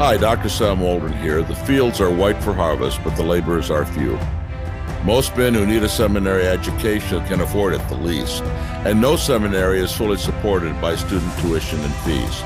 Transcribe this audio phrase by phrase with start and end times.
[0.00, 0.48] Hi, Dr.
[0.48, 1.42] Sam Waldron here.
[1.42, 4.18] The fields are white for harvest, but the laborers are few.
[5.04, 8.42] Most men who need a seminary education can afford it the least,
[8.86, 12.42] and no seminary is fully supported by student tuition and fees.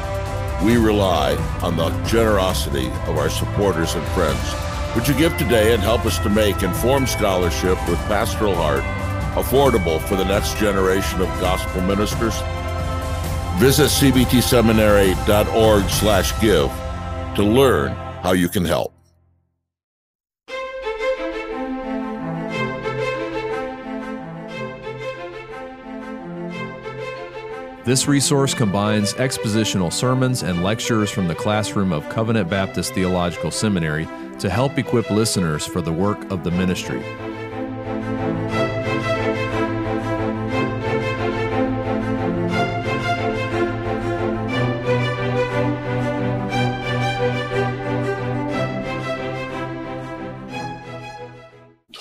[0.64, 4.96] We rely on the generosity of our supporters and friends.
[4.96, 8.82] Would you give today and help us to make informed scholarship with pastoral heart
[9.36, 12.34] affordable for the next generation of gospel ministers?
[13.60, 16.72] Visit cbtseminary.org slash give
[17.36, 18.94] to learn how you can help.
[27.84, 34.08] This resource combines expositional sermons and lectures from the classroom of Covenant Baptist Theological Seminary
[34.38, 37.04] to help equip listeners for the work of the ministry.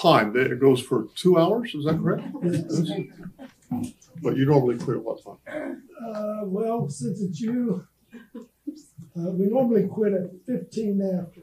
[0.04, 0.36] Time.
[0.36, 2.24] It goes for two hours, is that correct?
[4.22, 5.84] But you normally clear what time?
[6.00, 7.88] Uh, well, since it's you,
[8.24, 11.42] uh, we normally quit at fifteen after.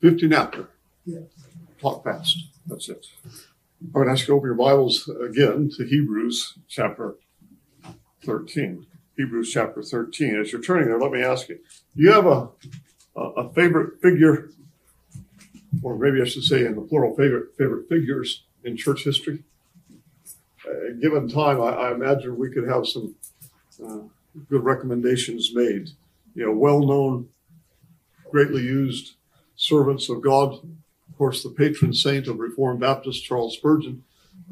[0.00, 0.70] Fifteen after.
[1.04, 1.20] Yeah.
[1.78, 2.38] Clock passed.
[2.66, 3.06] That's it.
[3.80, 7.16] I'm going to ask you to open your Bibles again to Hebrews chapter
[8.24, 8.86] 13.
[9.16, 10.40] Hebrews chapter 13.
[10.40, 11.56] As you're turning there, let me ask you,
[11.96, 12.48] do you have a,
[13.14, 14.48] a, a favorite figure,
[15.82, 19.42] or maybe I should say in the plural, favorite, favorite figures in church history?
[20.66, 23.14] Uh, given time, I, I imagine we could have some
[23.84, 23.98] uh,
[24.48, 25.90] good recommendations made.
[26.34, 27.28] You know, well-known,
[28.30, 29.14] greatly used
[29.56, 30.52] servants of God.
[30.52, 34.02] Of course, the patron saint of Reformed Baptist, Charles Spurgeon,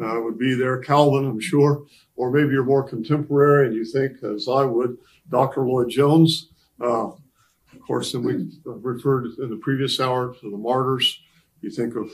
[0.02, 0.78] uh, would be there.
[0.78, 1.84] Calvin, I'm sure.
[2.16, 4.96] Or maybe you're more contemporary and you think, as I would,
[5.30, 5.62] Dr.
[5.62, 6.48] Lloyd Jones.
[7.84, 11.20] Of course, and we referred in the previous hour to the martyrs.
[11.60, 12.10] You think of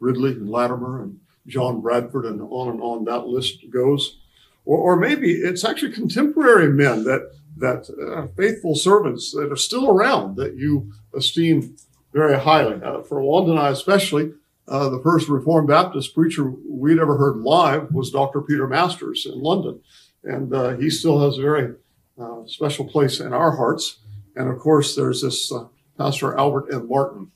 [0.00, 4.18] Ridley and Latimer and John Bradford, and on and on that list goes.
[4.64, 9.88] Or, or maybe it's actually contemporary men that that uh, faithful servants that are still
[9.88, 11.76] around that you esteem
[12.12, 12.82] very highly.
[12.82, 14.32] Uh, for Wanda and I, especially,
[14.66, 18.40] uh, the first Reformed Baptist preacher we'd ever heard live was Dr.
[18.40, 19.82] Peter Masters in London,
[20.24, 21.76] and uh, he still has a very
[22.20, 23.98] uh, special place in our hearts.
[24.36, 25.66] And of course, there's this uh,
[25.98, 26.88] Pastor Albert M.
[26.88, 27.30] Martin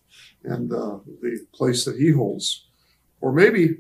[0.45, 1.01] and the
[1.53, 2.67] place that he holds.
[3.21, 3.79] Or maybe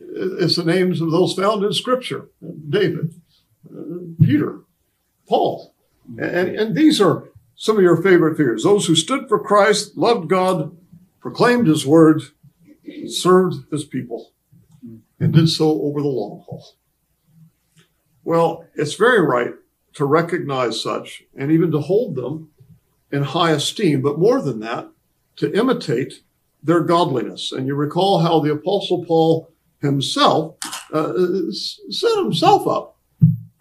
[0.00, 2.28] it's the names of those found in Scripture
[2.68, 3.14] David,
[3.70, 3.82] uh,
[4.20, 4.60] Peter,
[5.28, 5.74] Paul.
[6.18, 10.28] And, and these are some of your favorite figures those who stood for Christ, loved
[10.28, 10.76] God,
[11.20, 12.22] proclaimed his word,
[13.08, 14.32] served his people,
[15.18, 16.76] and did so over the long haul.
[18.22, 19.54] Well, it's very right
[19.96, 22.50] to recognize such and even to hold them
[23.10, 24.88] in high esteem, but more than that,
[25.36, 26.22] to imitate
[26.62, 27.50] their godliness.
[27.52, 30.56] And you recall how the Apostle Paul himself
[30.92, 31.12] uh,
[31.50, 32.98] set himself up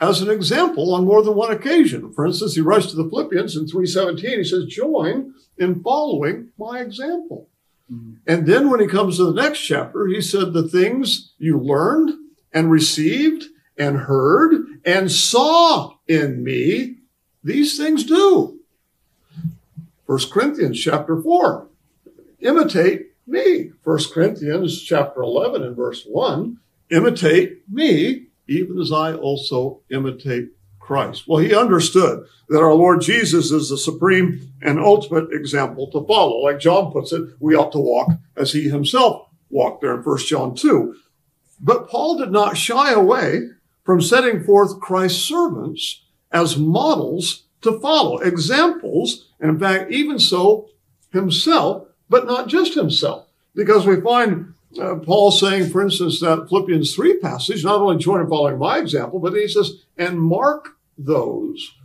[0.01, 2.11] as an example on more than one occasion.
[2.11, 6.79] For instance, he writes to the Philippians in 317, he says, join in following my
[6.79, 7.49] example.
[7.91, 8.13] Mm-hmm.
[8.27, 12.11] And then when he comes to the next chapter, he said, the things you learned
[12.51, 13.45] and received
[13.77, 16.97] and heard and saw in me,
[17.43, 18.59] these things do.
[20.05, 21.67] First Corinthians chapter 4,
[22.41, 23.71] imitate me.
[23.83, 26.59] First Corinthians chapter 11 and verse 1,
[26.91, 31.27] imitate me, even as I also imitate Christ.
[31.27, 36.37] Well, he understood that our Lord Jesus is the supreme and ultimate example to follow.
[36.41, 40.17] Like John puts it, we ought to walk as he himself walked there in 1
[40.19, 40.95] John 2.
[41.59, 43.49] But Paul did not shy away
[43.85, 46.01] from setting forth Christ's servants
[46.31, 50.69] as models to follow, examples, and in fact, even so,
[51.11, 53.27] himself, but not just himself.
[53.53, 58.21] Because we find uh, Paul saying, for instance, that Philippians 3 passage, not only join
[58.21, 61.75] in following my example, but he says, and mark those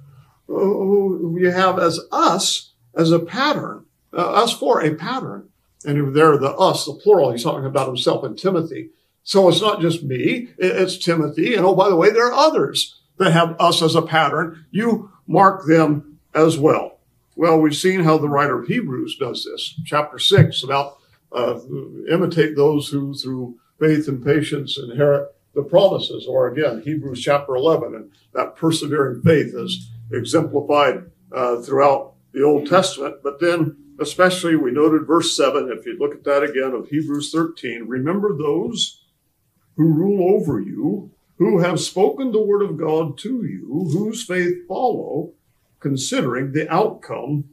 [0.47, 5.49] who you have as us as a pattern, uh, us for a pattern.
[5.85, 8.91] And there, the us, the plural, he's talking about himself and Timothy.
[9.23, 11.55] So it's not just me, it's Timothy.
[11.55, 14.65] And oh, by the way, there are others that have us as a pattern.
[14.71, 16.99] You mark them as well.
[17.37, 19.79] Well, we've seen how the writer of Hebrews does this.
[19.85, 20.99] Chapter 6 about
[21.33, 21.61] uh,
[22.11, 26.27] imitate those who through faith and patience inherit the promises.
[26.29, 32.69] Or again, Hebrews chapter 11, and that persevering faith is exemplified uh, throughout the Old
[32.69, 33.17] Testament.
[33.23, 37.33] But then, especially, we noted verse 7, if you look at that again of Hebrews
[37.33, 39.00] 13, remember those
[39.81, 44.69] who rule over you, who have spoken the word of God to you, whose faith
[44.69, 45.33] follow,
[45.81, 47.45] considering the outcome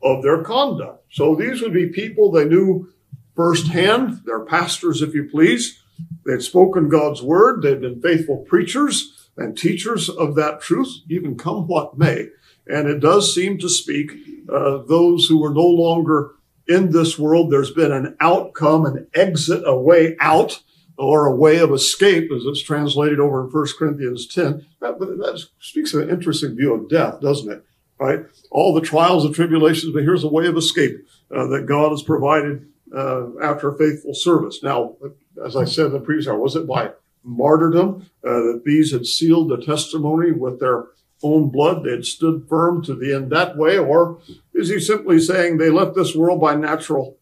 [0.00, 1.04] of their conduct.
[1.10, 2.92] So these would be people they knew
[3.34, 4.20] firsthand.
[4.24, 5.82] They're pastors, if you please.
[6.24, 7.62] They'd spoken God's word.
[7.62, 12.28] They'd been faithful preachers and teachers of that truth, even come what may.
[12.68, 14.12] And it does seem to speak
[14.48, 16.36] uh, those who are no longer
[16.68, 17.50] in this world.
[17.50, 20.62] There's been an outcome, an exit, a way out,
[20.98, 24.66] or a way of escape, as it's translated over in 1 Corinthians 10.
[24.80, 27.64] That, that speaks of an interesting view of death, doesn't it?
[27.98, 28.20] Right?
[28.50, 30.96] All the trials and tribulations, but here's a way of escape
[31.34, 34.62] uh, that God has provided uh, after faithful service.
[34.62, 34.96] Now,
[35.44, 36.90] as I said in the previous hour, was it by
[37.24, 40.86] martyrdom uh, that these had sealed the testimony with their
[41.22, 41.84] own blood?
[41.84, 43.78] They had stood firm to the end that way?
[43.78, 44.18] Or
[44.52, 47.18] is he simply saying they left this world by natural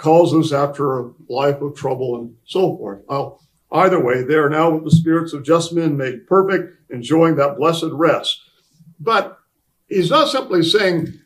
[0.00, 3.02] causes after a life of trouble and so forth?
[3.08, 7.36] Well, either way, they are now with the spirits of just men made perfect, enjoying
[7.36, 8.40] that blessed rest.
[8.98, 9.38] But
[9.88, 11.20] he's not simply saying,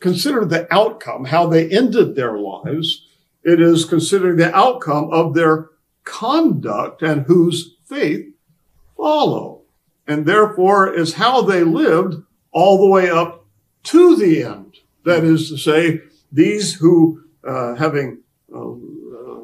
[0.00, 3.04] consider the outcome, how they ended their lives
[3.44, 5.68] it is considering the outcome of their
[6.02, 8.26] conduct and whose faith
[8.96, 9.62] follow.
[10.06, 12.22] And therefore is how they lived
[12.52, 13.44] all the way up
[13.84, 14.78] to the end.
[15.04, 16.00] That is to say,
[16.32, 18.22] these who, uh, having
[18.54, 19.40] uh, uh,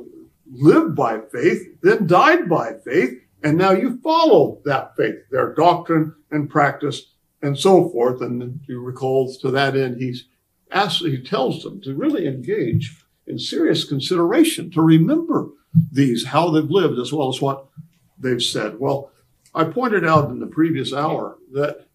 [0.51, 6.15] lived by faith, then died by faith, and now you follow that faith, their doctrine
[6.31, 7.13] and practice
[7.43, 8.21] and so forth.
[8.21, 10.27] And you recall to that end, he's
[10.71, 15.49] asked, he tells them to really engage in serious consideration to remember
[15.93, 17.67] these, how they've lived, as well as what
[18.19, 18.79] they've said.
[18.79, 19.11] Well,
[19.55, 21.87] I pointed out in the previous hour that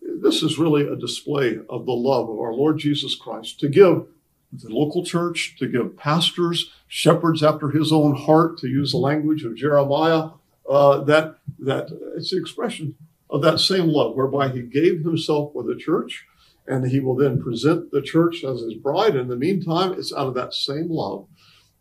[0.00, 4.06] this is really a display of the love of our Lord Jesus Christ to give
[4.52, 9.44] the local church, to give pastors, shepherds after his own heart, to use the language
[9.44, 10.30] of Jeremiah,
[10.68, 12.96] uh, that, that it's the expression
[13.28, 16.26] of that same love whereby he gave himself for the church
[16.66, 19.16] and he will then present the church as his bride.
[19.16, 21.26] In the meantime, it's out of that same love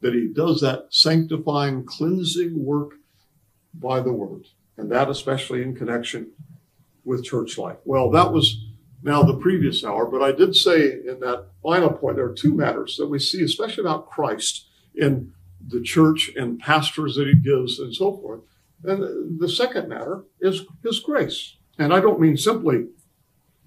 [0.01, 2.93] that he does that sanctifying, cleansing work
[3.73, 4.45] by the word,
[4.77, 6.31] and that especially in connection
[7.03, 7.77] with church life.
[7.85, 8.65] Well, that was
[9.01, 12.53] now the previous hour, but I did say in that final point there are two
[12.53, 15.33] matters that we see, especially about Christ in
[15.65, 18.41] the church and pastors that he gives and so forth.
[18.83, 21.55] And the second matter is his grace.
[21.77, 22.87] And I don't mean simply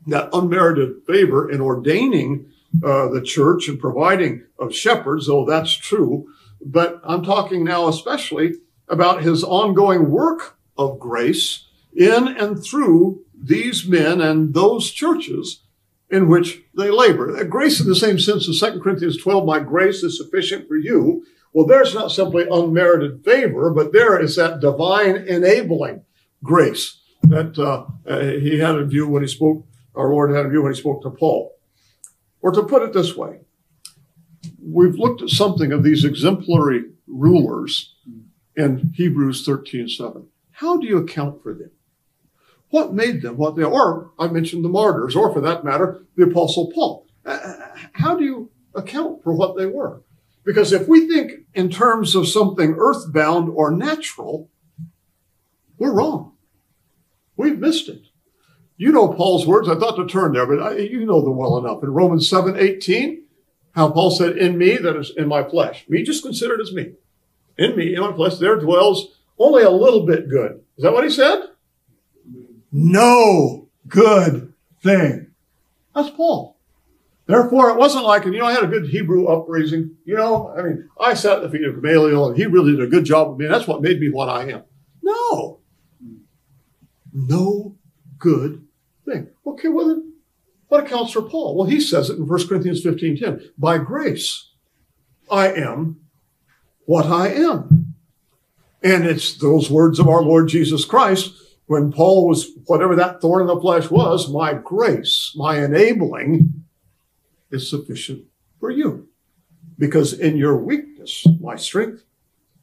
[0.07, 2.51] that unmerited favor in ordaining
[2.85, 6.27] uh, the church and providing of shepherds, though that's true.
[6.61, 8.55] But I'm talking now especially
[8.89, 15.63] about his ongoing work of grace in and through these men and those churches
[16.11, 17.43] in which they labor.
[17.45, 21.25] Grace in the same sense as 2 Corinthians 12, my grace is sufficient for you.
[21.53, 26.05] Well, there's not simply unmerited favor, but there is that divine enabling
[26.43, 30.51] grace that uh, uh, he had in view when he spoke our Lord had in
[30.51, 31.55] view when he spoke to Paul.
[32.41, 33.41] Or to put it this way,
[34.61, 37.95] we've looked at something of these exemplary rulers
[38.57, 40.27] in Hebrews 13 7.
[40.53, 41.71] How do you account for them?
[42.73, 44.09] What made them what they are?
[44.19, 47.07] I mentioned the martyrs, or for that matter, the Apostle Paul.
[47.23, 47.39] Uh,
[47.93, 50.03] how do you account for what they were?
[50.43, 54.49] Because if we think in terms of something earthbound or natural,
[55.77, 56.33] we're wrong.
[57.37, 58.07] We've missed it.
[58.79, 59.69] You know Paul's words.
[59.69, 61.83] I thought to turn there, but I, you know them well enough.
[61.83, 63.23] In Romans 7 18,
[63.75, 65.85] how Paul said, In me, that is in my flesh.
[65.91, 66.95] Me, just considered as me.
[67.59, 70.63] In me, in my flesh, there dwells only a little bit good.
[70.79, 71.52] Is that what he said?
[72.73, 75.31] No good thing.
[75.95, 76.59] That's Paul.
[77.27, 79.97] Therefore, it wasn't like, and you know, I had a good Hebrew upbringing.
[80.05, 82.83] You know, I mean, I sat at the feet of Gamaliel, and he really did
[82.83, 83.45] a good job of me.
[83.45, 84.65] And That's what made me what I am.
[85.03, 85.61] No.
[87.13, 87.77] No
[88.19, 88.67] good
[89.05, 89.29] thing.
[89.47, 90.15] Okay, well then,
[90.69, 91.57] what accounts for Paul?
[91.57, 93.51] Well, he says it in 1 Corinthians 15 10.
[93.59, 94.51] By grace,
[95.31, 96.01] I am
[96.87, 97.95] what I am.
[98.83, 101.35] And it's those words of our Lord Jesus Christ
[101.73, 106.65] when Paul was, whatever that thorn in the flesh was, my grace, my enabling
[107.51, 108.27] is sufficient
[108.61, 109.09] for you.
[109.79, 112.05] Because in your weakness, my strength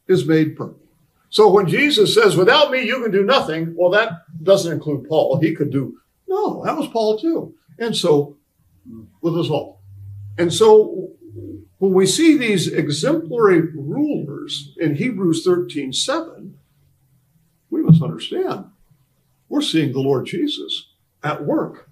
[0.07, 0.85] is made perfect.
[1.29, 4.11] So when Jesus says, without me, you can do nothing, well, that
[4.41, 5.39] doesn't include Paul.
[5.39, 5.97] He could do
[6.27, 7.55] no, that was Paul too.
[7.79, 8.37] And so
[9.21, 9.81] with us all.
[10.37, 11.09] And so
[11.79, 16.57] when we see these exemplary rulers in Hebrews 13 7,
[17.71, 18.65] we must understand
[19.49, 20.87] we're seeing the Lord Jesus
[21.23, 21.89] at work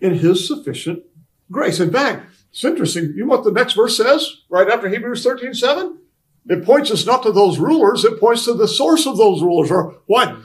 [0.00, 1.02] in his sufficient
[1.50, 1.80] grace.
[1.80, 3.12] In fact, it's interesting.
[3.16, 5.98] You know what the next verse says right after Hebrews 13 7?
[6.46, 9.70] It points us not to those rulers, it points to the source of those rulers.
[9.70, 10.38] Or what?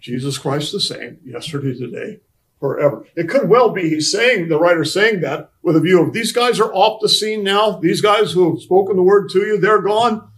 [0.00, 2.20] Jesus Christ the same yesterday, today,
[2.58, 3.06] forever.
[3.14, 6.32] It could well be he's saying, the writer saying that with a view of these
[6.32, 7.78] guys are off the scene now.
[7.78, 10.30] These guys who have spoken the word to you, they're gone.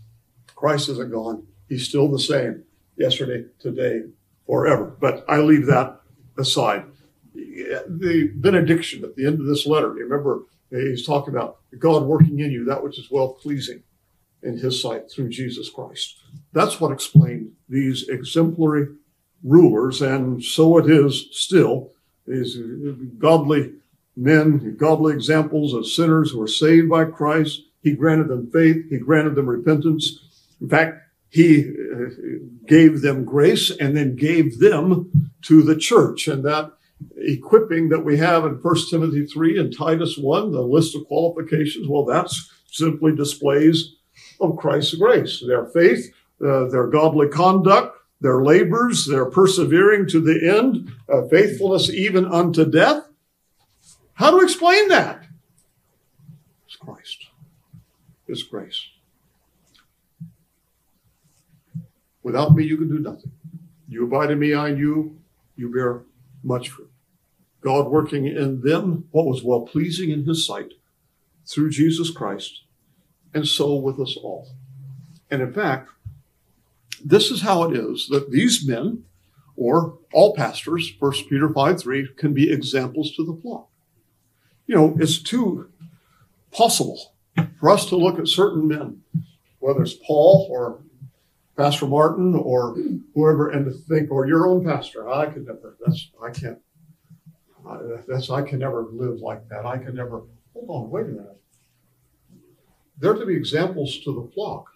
[0.54, 1.46] Christ isn't gone.
[1.68, 2.64] He's still the same
[2.96, 4.02] yesterday, today,
[4.46, 4.96] forever.
[5.00, 6.00] But I leave that
[6.38, 6.84] aside.
[7.34, 12.50] The benediction at the end of this letter, remember, he's talking about God working in
[12.50, 13.82] you that which is well pleasing
[14.42, 16.18] in his sight through Jesus Christ.
[16.52, 18.88] That's what explained these exemplary
[19.42, 21.92] rulers, and so it is still.
[22.26, 22.58] These
[23.18, 23.72] godly
[24.16, 27.62] men, godly examples of sinners who are saved by Christ.
[27.82, 30.20] He granted them faith, he granted them repentance.
[30.61, 31.00] In fact,
[31.32, 32.10] he uh,
[32.66, 35.10] gave them grace and then gave them
[35.40, 36.28] to the church.
[36.28, 36.72] And that
[37.16, 41.88] equipping that we have in 1 Timothy 3 and Titus 1, the list of qualifications,
[41.88, 43.94] well, that's simply displays
[44.42, 45.42] of Christ's grace.
[45.46, 46.12] Their faith,
[46.44, 52.70] uh, their godly conduct, their labors, their persevering to the end, uh, faithfulness even unto
[52.70, 53.04] death.
[54.12, 55.24] How to explain that?
[56.66, 57.24] It's Christ,
[58.26, 58.91] His grace.
[62.23, 63.33] Without me, you can do nothing.
[63.88, 65.19] You abide in me, I in you,
[65.57, 66.02] you bear
[66.43, 66.91] much fruit.
[67.61, 70.73] God working in them what was well pleasing in his sight
[71.47, 72.62] through Jesus Christ,
[73.35, 74.49] and so with us all.
[75.31, 75.91] And in fact,
[77.05, 79.05] this is how it is that these men,
[79.57, 83.69] or all pastors, 1 Peter 5 3, can be examples to the flock.
[84.67, 85.71] You know, it's too
[86.50, 87.12] possible
[87.59, 89.02] for us to look at certain men,
[89.59, 90.81] whether it's Paul or
[91.56, 92.99] Pastor Martin or hmm.
[93.14, 96.59] whoever, and to think, or your own pastor, I could never, that's, I can't,
[98.09, 99.66] that's, I can never live like that.
[99.66, 100.23] I can never,
[100.54, 101.40] hold on, wait a minute.
[102.99, 104.66] They're to be examples to the flock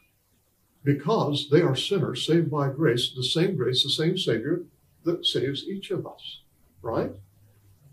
[0.85, 4.63] because they are sinners saved by grace, the same grace, the same Savior
[5.05, 6.43] that saves each of us,
[6.83, 7.13] right?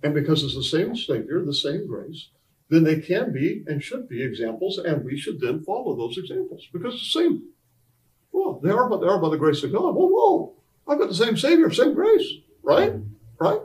[0.04, 2.30] And because it's the same Savior, the same grace,
[2.70, 6.68] then they can be and should be examples, and we should then follow those examples
[6.74, 7.44] because it's the same.
[8.34, 9.96] Well, they are, but they are by the grace of God.
[9.96, 10.54] Whoa, whoa!
[10.88, 12.28] I've got the same Savior, same grace,
[12.62, 12.94] right?
[13.40, 13.62] Right?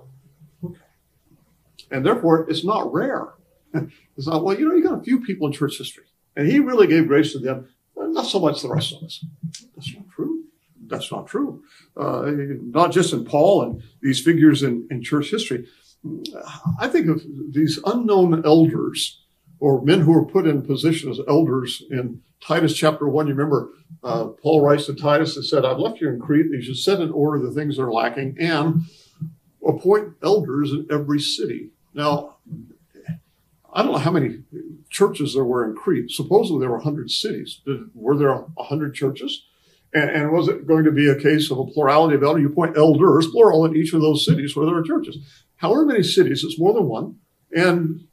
[0.64, 0.78] Okay.
[1.90, 3.34] And therefore, it's not rare.
[4.16, 4.58] It's not well.
[4.58, 7.32] You know, you got a few people in church history, and He really gave grace
[7.32, 7.68] to them
[8.18, 9.24] not so much the rest of us.
[9.74, 10.44] That's not true.
[10.86, 11.62] That's not true.
[11.96, 12.30] Uh,
[12.62, 15.66] not just in Paul and these figures in, in church history.
[16.80, 19.20] I think of these unknown elders
[19.60, 23.26] or men who were put in position as elders in Titus chapter 1.
[23.26, 23.70] You remember
[24.02, 26.46] uh, Paul writes to Titus and said, I've left you in Crete.
[26.50, 28.82] You should set in order the things that are lacking and
[29.66, 31.70] appoint elders in every city.
[31.94, 32.36] Now,
[33.72, 34.42] I don't know how many
[34.88, 36.10] churches there were in Crete.
[36.10, 37.60] Supposedly there were 100 cities.
[37.66, 39.44] Did, were there 100 churches?
[39.92, 42.42] And, and, was it going to be a case of a plurality of elders?
[42.42, 45.16] You point elders, plural, in each of those cities where there are churches.
[45.56, 47.16] However many cities, it's more than one,
[47.52, 48.07] and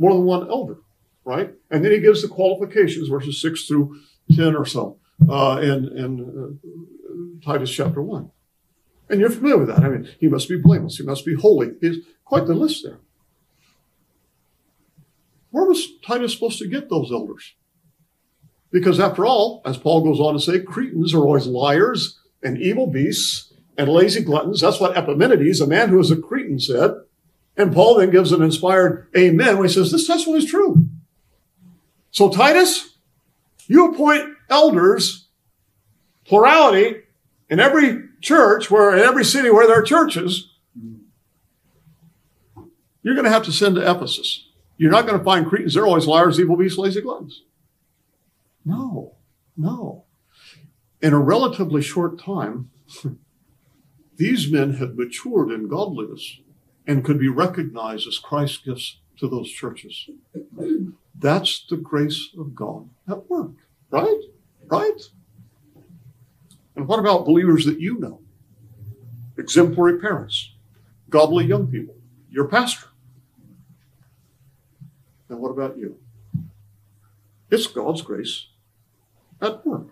[0.00, 0.78] more than one elder,
[1.24, 1.52] right?
[1.70, 4.00] And then he gives the qualifications, verses 6 through
[4.34, 6.58] 10 or so, uh, in, in
[7.44, 8.30] uh, Titus chapter 1.
[9.10, 9.84] And you're familiar with that.
[9.84, 10.96] I mean, he must be blameless.
[10.96, 11.72] He must be holy.
[11.80, 13.00] He's quite the list there.
[15.50, 17.54] Where was Titus supposed to get those elders?
[18.70, 22.86] Because after all, as Paul goes on to say, Cretans are always liars and evil
[22.86, 24.60] beasts and lazy gluttons.
[24.60, 26.92] That's what Epimenides, a man who was a Cretan, said.
[27.60, 30.86] And Paul then gives an inspired amen when he says, This testimony is true.
[32.10, 32.96] So, Titus,
[33.66, 35.28] you appoint elders,
[36.24, 37.02] plurality,
[37.50, 40.48] in every church, where in every city where there are churches,
[43.02, 44.48] you're going to have to send to Ephesus.
[44.78, 45.74] You're not going to find Cretans.
[45.74, 47.42] They're always liars, evil beasts, lazy gluttons.
[48.64, 49.16] No,
[49.54, 50.04] no.
[51.02, 52.70] In a relatively short time,
[54.16, 56.40] these men had matured in godliness
[56.86, 60.08] and could be recognized as Christ's gifts to those churches.
[61.14, 63.52] That's the grace of God at work,
[63.90, 64.20] right?
[64.66, 65.02] Right?
[66.76, 68.20] And what about believers that you know?
[69.36, 70.52] Exemplary parents,
[71.08, 71.94] godly young people,
[72.30, 72.86] your pastor.
[75.28, 75.98] And what about you?
[77.50, 78.46] It's God's grace
[79.40, 79.88] at work.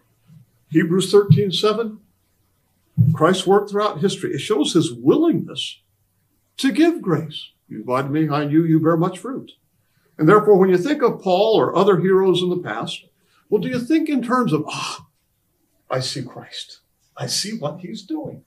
[0.70, 2.00] Hebrews 13, 7.
[3.12, 4.32] Christ's work throughout history.
[4.32, 5.80] It shows his willingness
[6.58, 7.50] to give grace.
[7.68, 9.52] You abide me, I you, you bear much fruit.
[10.16, 13.04] And therefore, when you think of Paul or other heroes in the past,
[13.48, 15.06] well, do you think in terms of, ah,
[15.90, 16.80] I see Christ.
[17.16, 18.44] I see what he's doing.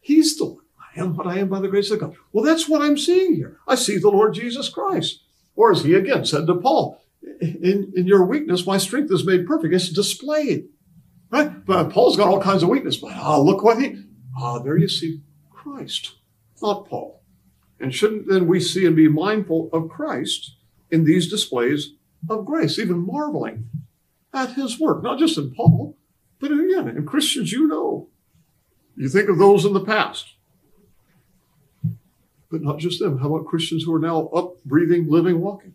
[0.00, 0.64] He's the one.
[0.78, 2.14] I am what I am by the grace of God.
[2.32, 3.58] Well, that's what I'm seeing here.
[3.66, 5.22] I see the Lord Jesus Christ.
[5.56, 7.02] Or as he again said to Paul,
[7.40, 9.72] in, in your weakness, my strength is made perfect.
[9.72, 10.68] It's displayed.
[11.30, 11.64] Right?
[11.64, 14.02] But Paul's got all kinds of weakness, but ah, look what he,
[14.38, 16.12] ah, there you see Christ,
[16.60, 17.21] not Paul.
[17.82, 20.54] And shouldn't then we see and be mindful of Christ
[20.92, 21.94] in these displays
[22.30, 23.68] of grace, even marveling
[24.32, 25.98] at his work, not just in Paul,
[26.38, 28.08] but again, in Christians you know.
[28.96, 30.36] You think of those in the past,
[32.52, 33.18] but not just them.
[33.18, 35.74] How about Christians who are now up, breathing, living, walking?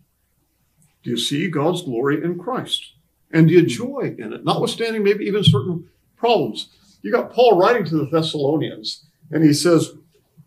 [1.02, 2.94] Do you see God's glory in Christ?
[3.30, 6.70] And do you joy in it, notwithstanding maybe even certain problems?
[7.02, 9.92] You got Paul writing to the Thessalonians, and he says,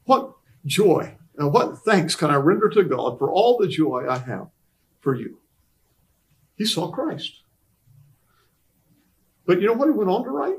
[0.06, 0.34] What
[0.66, 4.48] joy and what thanks can I render to God for all the joy I have
[5.00, 5.40] for you?
[6.58, 7.42] He saw Christ.
[9.46, 10.58] But you know what he went on to write?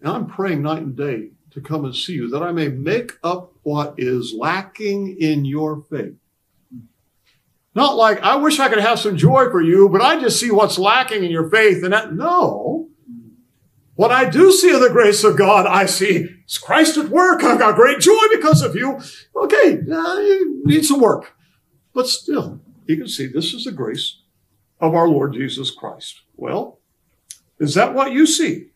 [0.00, 3.12] And I'm praying night and day to come and see you that I may make
[3.24, 6.14] up what is lacking in your faith.
[7.74, 10.50] Not like, I wish I could have some joy for you, but I just see
[10.50, 11.82] what's lacking in your faith.
[11.82, 12.87] And that, no.
[13.98, 17.42] What I do see of the grace of God, I see is Christ at work.
[17.42, 19.00] I've got great joy because of you.
[19.34, 21.32] Okay, uh, you need some work.
[21.92, 24.20] But still, you can see this is the grace
[24.78, 26.20] of our Lord Jesus Christ.
[26.36, 26.78] Well,
[27.58, 28.68] is that what you see?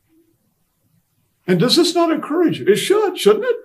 [1.46, 2.66] And does this not encourage you?
[2.66, 3.56] It should, shouldn't it?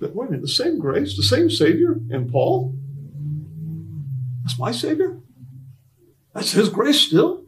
[0.00, 2.74] But wait a minute, the same grace, the same Savior in Paul?
[4.42, 5.20] That's my Savior?
[6.34, 7.44] That's His grace still?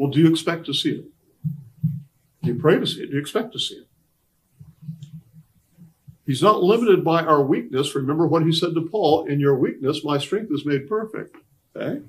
[0.00, 1.04] Well, do you expect to see it?
[2.42, 3.08] Do you pray to see it?
[3.08, 3.86] Do you expect to see it?
[6.24, 7.94] He's not limited by our weakness.
[7.94, 11.36] Remember what he said to Paul In your weakness, my strength is made perfect.
[11.76, 12.00] Okay?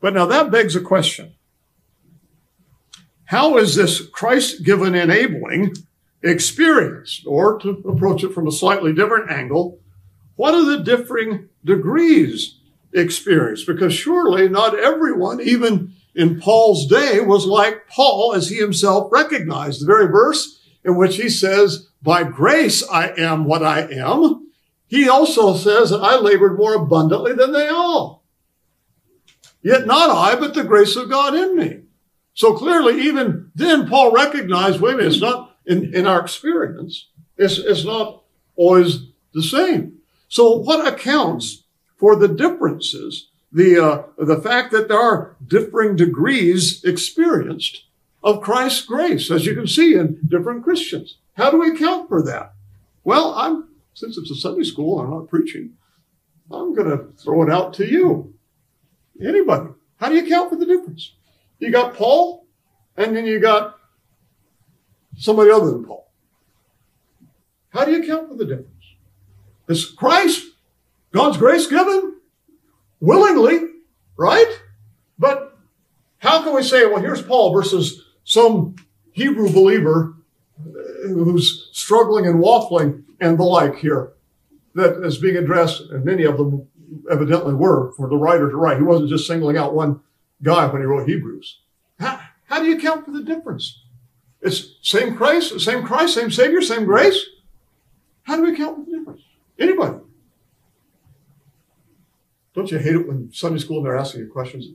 [0.00, 1.34] But now that begs a question
[3.26, 5.74] how is this Christ given enabling
[6.22, 7.22] experience?
[7.26, 9.78] Or to approach it from a slightly different angle,
[10.36, 12.60] what are the differing degrees
[12.94, 13.66] experienced?
[13.66, 19.82] Because surely not everyone, even in Paul's day, was like Paul as he himself recognized.
[19.82, 24.50] The very verse in which he says, by grace I am what I am.
[24.86, 28.24] He also says that I labored more abundantly than they all.
[29.62, 31.80] Yet not I, but the grace of God in me.
[32.34, 37.08] So clearly, even then, Paul recognized, wait a minute, it's not in, in our experience,
[37.36, 38.22] it's, it's not
[38.54, 39.98] always the same.
[40.28, 41.64] So what accounts
[41.96, 43.28] for the differences?
[43.52, 47.84] The, uh, the fact that there are differing degrees experienced
[48.22, 51.18] of Christ's grace, as you can see in different Christians.
[51.34, 52.54] How do we account for that?
[53.04, 55.74] Well, I'm, since it's a Sunday school, I'm not preaching.
[56.50, 58.34] I'm going to throw it out to you.
[59.22, 59.70] Anybody.
[59.98, 61.12] How do you account for the difference?
[61.58, 62.46] You got Paul,
[62.96, 63.78] and then you got
[65.16, 66.10] somebody other than Paul.
[67.70, 68.70] How do you account for the difference?
[69.68, 70.46] It's Christ,
[71.12, 72.15] God's grace given
[73.00, 73.60] willingly,
[74.16, 74.60] right?
[75.18, 75.58] But
[76.18, 78.76] how can we say, well, here's Paul versus some
[79.12, 80.14] Hebrew believer
[80.58, 84.12] uh, who's struggling and waffling and the like here
[84.74, 86.68] that is being addressed, and many of them
[87.10, 88.76] evidently were for the writer to write.
[88.76, 90.00] He wasn't just singling out one
[90.42, 91.60] guy when he wrote Hebrews.
[91.98, 93.82] How, how do you account for the difference?
[94.42, 97.24] It's same Christ, same Christ, same Savior, same grace.
[98.24, 99.22] How do we account for the difference?
[99.58, 99.98] Anybody?
[102.56, 104.66] Don't you hate it when Sunday school and they're asking you questions?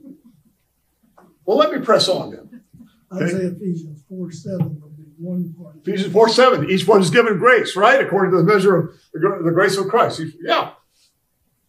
[1.44, 2.62] Well, let me press on then.
[3.10, 5.76] I'd say Ephesians 4 7 would be one part.
[5.76, 6.70] Ephesians 4 7.
[6.70, 8.00] Each one is given grace, right?
[8.00, 10.22] According to the measure of the grace of Christ.
[10.40, 10.70] Yeah.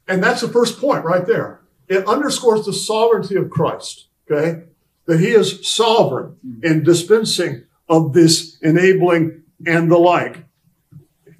[0.07, 4.63] And that's the first point right there it underscores the sovereignty of Christ, okay?
[5.05, 10.45] That he is sovereign in dispensing of this enabling and the like.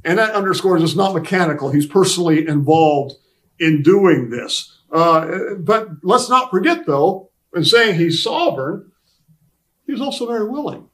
[0.04, 1.72] And that underscores it's not mechanical.
[1.72, 3.16] He's personally involved
[3.60, 4.80] in doing this.
[4.92, 8.92] Uh, but let's not forget, though, in saying he's sovereign,
[9.88, 10.90] he's also very willing,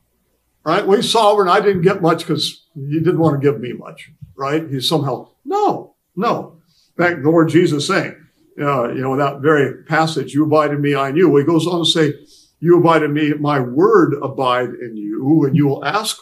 [0.63, 0.85] right?
[0.85, 1.49] Well, he's sovereign.
[1.49, 4.67] I didn't get much because he didn't want to give me much, right?
[4.69, 6.61] He's somehow, no, no.
[6.97, 8.15] In fact, the Lord Jesus saying,
[8.59, 11.29] uh, you know, that very passage, you abide in me, I in you.
[11.29, 12.13] Well, he goes on to say,
[12.59, 16.17] you abide in me, my word abide in you, and you will ask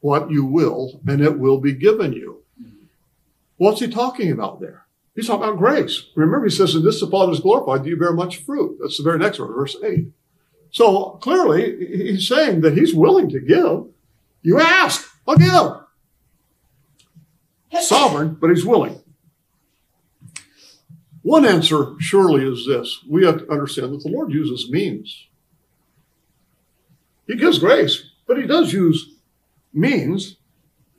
[0.00, 2.42] what you will, and it will be given you.
[3.56, 4.86] What's he talking about there?
[5.18, 6.04] He's talking about grace.
[6.14, 8.78] Remember, he says, in this the Father is glorified, do you bear much fruit?
[8.80, 10.12] That's the very next verse, verse 8.
[10.70, 13.86] So clearly, he's saying that he's willing to give.
[14.42, 15.82] You ask, I'll give.
[17.82, 19.00] Sovereign, but he's willing.
[21.22, 25.26] One answer surely is this we have to understand that the Lord uses means.
[27.26, 29.16] He gives grace, but he does use
[29.72, 30.36] means,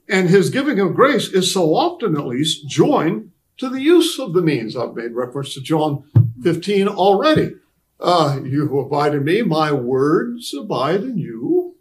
[0.10, 4.34] and his giving of grace is so often, at least, joined to the use of
[4.34, 4.76] the means.
[4.76, 6.04] I've made reference to John
[6.41, 7.56] 15 already.
[8.00, 11.76] Uh, you who abide in me, my words abide in you,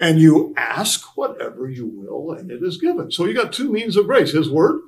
[0.00, 3.10] and you ask whatever you will, and it is given.
[3.10, 4.80] So you got two means of grace his word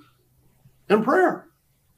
[0.89, 1.47] and prayer,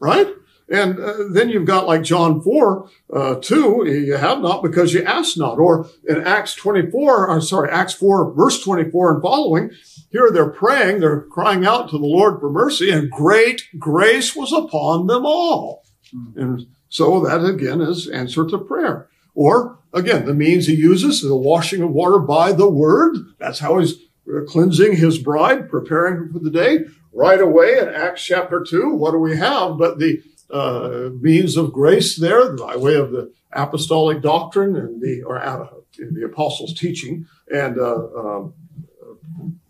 [0.00, 0.28] right?
[0.68, 5.02] And uh, then you've got like John 4, uh, 2, you have not because you
[5.04, 5.58] ask not.
[5.58, 9.70] Or in Acts 24, or sorry, Acts 4, verse 24 and following,
[10.10, 14.52] here they're praying, they're crying out to the Lord for mercy, and great grace was
[14.52, 15.84] upon them all.
[16.14, 16.36] Mm.
[16.36, 19.08] And so that again is answer to prayer.
[19.34, 23.16] Or again, the means he uses the washing of water by the word.
[23.38, 23.94] That's how he's
[24.28, 26.84] uh, cleansing his bride, preparing her for the day.
[27.14, 30.22] Right away in Acts chapter 2, what do we have but the
[30.52, 35.66] uh, means of grace there by way of the apostolic doctrine and the or uh,
[35.98, 38.54] the apostles' teaching and uh, um,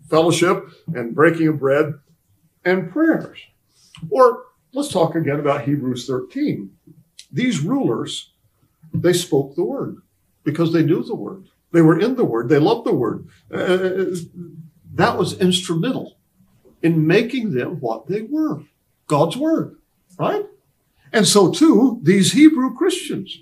[0.09, 1.95] fellowship and breaking of bread
[2.65, 3.39] and prayers.
[4.11, 6.71] Or let's talk again about Hebrews 13.
[7.33, 8.33] These rulers,
[8.93, 10.03] they spoke the word
[10.45, 11.49] because they knew the word.
[11.73, 12.49] They were in the word.
[12.49, 13.27] They loved the word.
[13.51, 14.17] Uh,
[14.95, 16.19] that was instrumental
[16.83, 18.63] in making them what they were
[19.07, 19.77] God's word,
[20.19, 20.45] right?
[21.13, 23.39] And so too, these Hebrew Christians,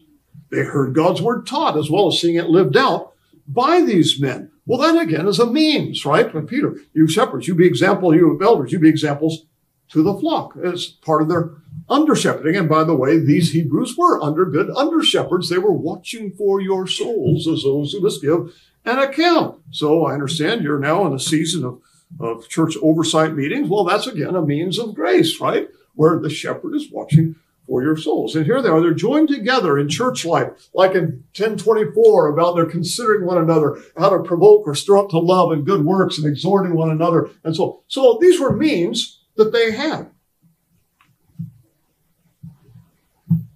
[0.51, 3.13] they heard God's word taught as well as seeing it lived out
[3.47, 4.51] by these men.
[4.67, 6.33] Well, that again is a means, right?
[6.33, 9.47] But Peter, you shepherds, you be example, you elders, you be examples
[9.91, 11.51] to the flock as part of their
[11.89, 12.57] under shepherding.
[12.57, 15.49] And by the way, these Hebrews were under good under shepherds.
[15.49, 18.55] They were watching for your souls as those who must give
[18.85, 19.61] an account.
[19.71, 21.83] So I understand you're now in a season of,
[22.21, 23.69] of church oversight meetings.
[23.69, 25.69] Well, that's again a means of grace, right?
[25.95, 27.35] Where the shepherd is watching
[27.71, 28.35] for your souls.
[28.35, 32.67] And here they are, they're joined together in church life, like in 1024 about they're
[32.67, 36.27] considering one another, how to provoke or stir up to love and good works and
[36.27, 37.31] exhorting one another.
[37.45, 40.11] And so, so these were means that they had.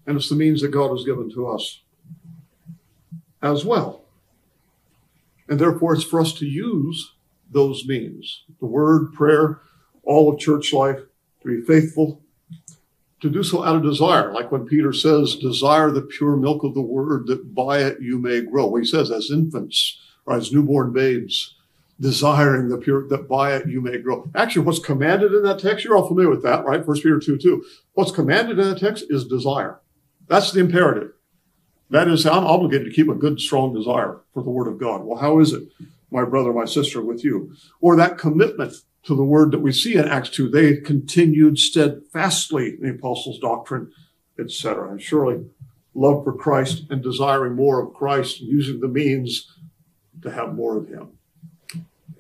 [0.07, 1.83] And it's the means that God has given to us
[3.43, 4.05] as well.
[5.49, 7.15] And therefore, it's for us to use
[7.51, 9.61] those means the word, prayer,
[10.05, 11.01] all of church life,
[11.43, 12.24] to be faithful
[13.25, 16.75] to do so out of desire, like when Peter says, desire the pure milk of
[16.75, 18.67] the word that by it you may grow.
[18.67, 21.55] Well, he says, as infants or as newborn babes,
[21.99, 24.31] desiring the pure, that by it you may grow.
[24.35, 26.85] Actually, what's commanded in that text, you're all familiar with that, right?
[26.85, 27.65] First Peter 2 2.
[27.95, 29.81] What's commanded in that text is desire.
[30.29, 31.13] That's the imperative.
[31.89, 35.03] That is, I'm obligated to keep a good, strong desire for the word of God.
[35.03, 35.63] Well, how is it,
[36.11, 37.55] my brother, my sister, with you?
[37.81, 40.49] Or that commitment to the word that we see in Acts 2.
[40.49, 43.93] They continued steadfastly in the apostles' doctrine,
[44.39, 44.91] etc.
[44.91, 45.45] And surely
[45.95, 49.51] love for Christ and desiring more of Christ using the means
[50.23, 51.19] to have more of him.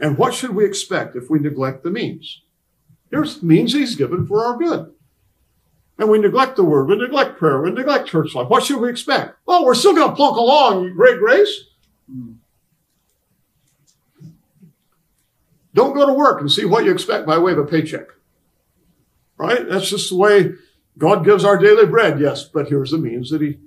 [0.00, 2.42] And what should we expect if we neglect the means?
[3.10, 4.92] Here's means he's given for our good.
[5.98, 8.48] And we neglect the word, we neglect prayer, we neglect church life.
[8.48, 9.36] What should we expect?
[9.46, 11.66] Well, we're still going to plunk along, great grace.
[15.74, 18.06] Don't go to work and see what you expect by way of a paycheck.
[19.36, 19.68] Right?
[19.68, 20.52] That's just the way
[20.96, 22.20] God gives our daily bread.
[22.20, 23.58] Yes, but here's the means that He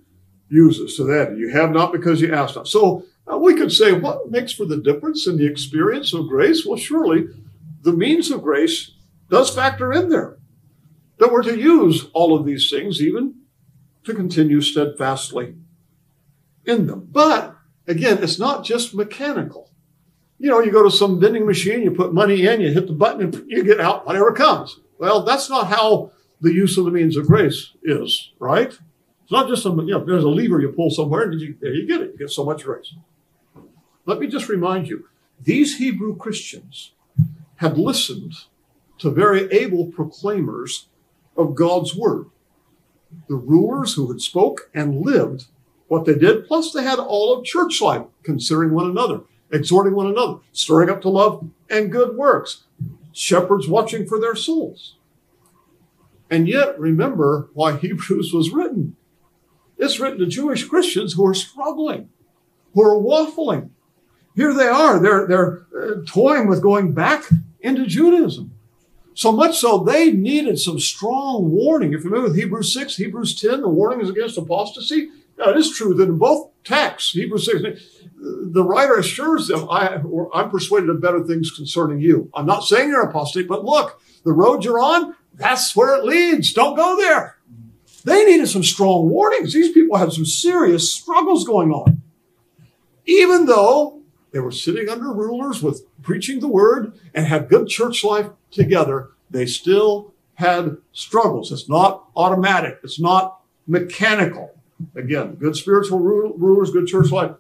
[0.50, 0.96] uses.
[0.96, 2.68] So that you have not because you ask not.
[2.68, 6.66] So uh, we could say, what makes for the difference in the experience of grace?
[6.66, 7.28] Well, surely
[7.82, 8.92] the means of grace
[9.30, 10.38] does factor in there.
[11.20, 13.36] That we're to use all of these things, even
[14.06, 15.56] to continue steadfastly
[16.66, 17.10] in them.
[17.12, 17.56] But
[17.88, 19.72] again, it's not just mechanical
[20.40, 22.94] you know, you go to some vending machine, you put money in, you hit the
[22.94, 24.80] button, and you get out whatever comes.
[25.00, 28.68] Well, that's not how the use of the means of grace is, right?
[28.68, 31.74] It's not just some, you know, there's a lever you pull somewhere and you, there
[31.74, 32.12] you get it.
[32.14, 32.94] You get so much grace.
[34.06, 35.08] Let me just remind you,
[35.42, 36.94] these Hebrew Christians
[37.58, 38.34] had listened
[39.00, 40.88] to very able proclaimers
[41.36, 42.28] of God's word.
[43.28, 45.46] The rulers who had spoke and lived
[45.88, 49.22] what they did, plus they had all of church life, considering one another
[49.52, 52.64] exhorting one another, stirring up to love and good works,
[53.12, 54.96] shepherds watching for their souls.
[56.30, 58.96] And yet, remember why Hebrews was written.
[59.78, 62.10] It's written to Jewish Christians who are struggling,
[62.74, 63.70] who are waffling.
[64.36, 67.24] Here they are, they're, they're uh, toying with going back
[67.62, 68.52] into Judaism.
[69.14, 71.94] So much so they needed some strong warning.
[71.94, 75.10] If familiar with Hebrews 6, Hebrews 10, the warning is against apostasy.
[75.40, 77.82] Now, it is true that in both texts, Hebrews 6,
[78.20, 80.02] the writer assures them, I,
[80.34, 82.30] I'm persuaded of better things concerning you.
[82.34, 86.52] I'm not saying you're apostate, but look, the road you're on, that's where it leads.
[86.54, 87.38] Don't go there.
[88.04, 89.54] They needed some strong warnings.
[89.54, 92.02] These people had some serious struggles going on.
[93.06, 94.02] Even though
[94.32, 99.12] they were sitting under rulers with preaching the word and had good church life together,
[99.30, 101.52] they still had struggles.
[101.52, 102.80] It's not automatic.
[102.84, 104.52] It's not mechanical.
[104.96, 107.32] Again, good spiritual rulers, good church life,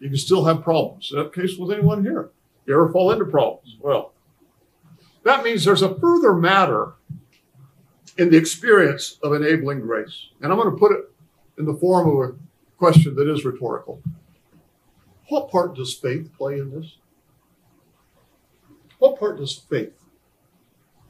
[0.00, 1.06] you can still have problems.
[1.06, 2.30] Is that case with anyone here?
[2.66, 3.76] You ever fall into problems?
[3.80, 4.12] Well,
[5.24, 6.94] that means there's a further matter
[8.16, 10.28] in the experience of enabling grace.
[10.40, 11.10] And I'm going to put it
[11.58, 12.34] in the form of a
[12.78, 14.02] question that is rhetorical.
[15.28, 16.98] What part does faith play in this?
[18.98, 19.92] What part does faith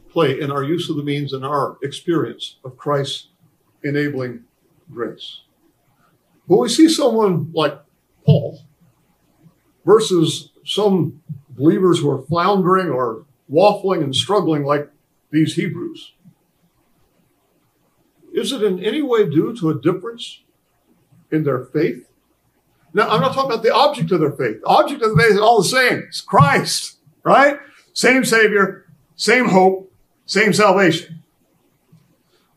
[0.08, 3.28] play in our use of the means and our experience of Christ's
[3.82, 4.44] enabling
[4.92, 5.40] grace?
[6.46, 7.78] When we see someone like
[8.24, 8.60] Paul
[9.84, 14.90] versus some believers who are floundering or waffling and struggling like
[15.30, 16.12] these Hebrews,
[18.32, 20.42] is it in any way due to a difference
[21.30, 22.08] in their faith?
[22.92, 24.60] Now, I'm not talking about the object of their faith.
[24.60, 26.04] The object of the faith is all the same.
[26.08, 27.58] It's Christ, right?
[27.92, 29.92] Same Savior, same hope,
[30.26, 31.22] same salvation.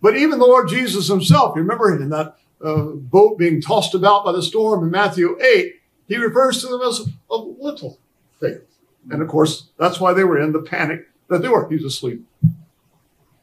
[0.01, 4.25] But even the Lord Jesus himself, you remember in that uh, boat being tossed about
[4.25, 5.73] by the storm in Matthew 8,
[6.07, 7.99] he refers to them as of little
[8.39, 8.63] faith.
[9.09, 11.69] And of course, that's why they were in the panic that they were.
[11.69, 12.25] He's asleep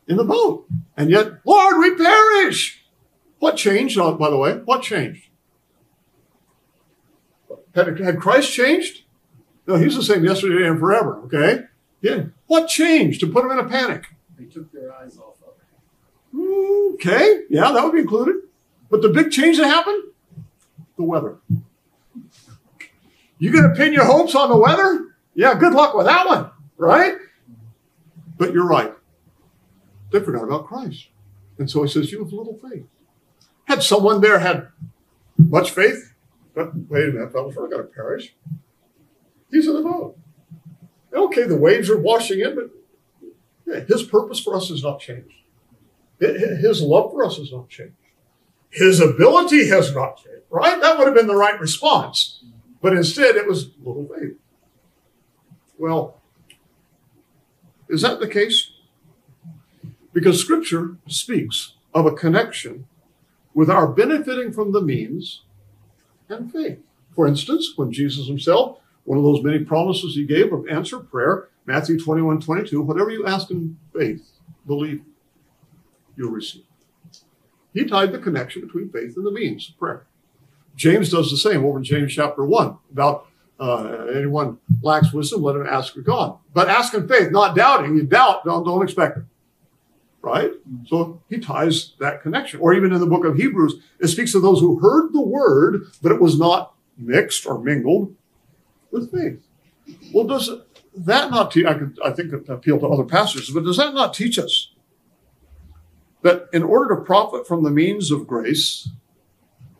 [0.07, 0.67] in the boat.
[0.97, 2.85] And yet, Lord, we perish.
[3.39, 4.55] What changed, uh, by the way?
[4.65, 5.29] What changed?
[7.75, 9.03] Had, had Christ changed?
[9.67, 11.65] No, he's the same yesterday and forever, okay?
[12.01, 12.25] Yeah.
[12.47, 14.05] What changed to put them in a panic?
[14.39, 15.55] They took their eyes off of
[16.39, 16.95] him.
[16.95, 18.37] Okay, yeah, that would be included.
[18.91, 20.05] But the big change that happened?
[20.97, 21.39] The weather.
[23.39, 25.07] You gonna pin your hopes on the weather?
[25.35, 27.17] Yeah, good luck with that one, right?
[28.37, 28.95] But you're right.
[30.13, 31.09] They forgot about Christ.
[31.59, 32.87] And so he says, You have little faith.
[33.65, 34.69] Had someone there had
[35.37, 36.15] much faith?
[36.55, 38.35] But wait a minute, fellas, we're going to perish.
[39.51, 40.17] He's in the boat.
[41.13, 42.71] Okay, the waves are washing in, but
[43.67, 45.35] yeah, his purpose for us has not changed.
[46.21, 47.95] His love for us has not changed.
[48.71, 50.81] His ability has not changed, right?
[50.81, 52.45] That would have been the right response.
[52.85, 54.37] But instead, it was little faith.
[55.79, 56.21] Well,
[57.89, 58.73] is that the case?
[60.13, 62.87] Because scripture speaks of a connection
[63.55, 65.45] with our benefiting from the means
[66.29, 66.79] and faith.
[67.17, 71.49] For instance, when Jesus himself, one of those many promises he gave of answer prayer,
[71.65, 74.29] Matthew 21 22, whatever you ask in faith,
[74.67, 75.01] believe
[76.19, 76.65] you'll receive.
[77.73, 80.05] He tied the connection between faith and the means of prayer.
[80.77, 83.27] James does the same over in James chapter 1 about
[83.61, 86.39] uh, anyone lacks wisdom, let him ask of God.
[86.53, 87.97] But ask in faith, not doubting.
[87.97, 89.25] You doubt, don't, don't expect it
[90.25, 90.53] right?
[90.87, 92.61] So he ties that connection.
[92.61, 95.83] Or even in the book of Hebrews, it speaks of those who heard the word,
[96.03, 98.17] but it was not mixed or mingled
[98.91, 99.47] with faith.
[100.15, 100.51] Well, does
[100.97, 101.67] that not teach?
[101.67, 104.73] I could, I think, appeal to other pastors, but does that not teach us
[106.23, 108.89] that in order to profit from the means of grace,